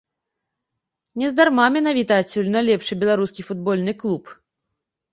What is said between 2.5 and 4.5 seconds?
найлепшы беларускі футбольны клуб.